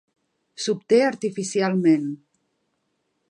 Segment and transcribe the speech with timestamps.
[0.63, 2.09] S'obté artificialment.